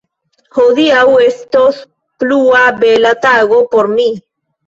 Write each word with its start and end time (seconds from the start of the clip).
Hodiaŭ 0.57 1.03
estos 1.25 1.83
plua 2.23 2.63
bela 2.79 3.13
tago 3.29 3.61
por 3.75 3.93
mi. 3.95 4.09